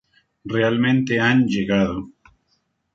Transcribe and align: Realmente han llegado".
Realmente 0.45 1.19
han 1.19 1.45
llegado". 1.47 2.09